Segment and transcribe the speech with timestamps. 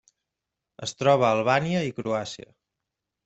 [0.87, 2.49] Es troba a Albània i Croàcia.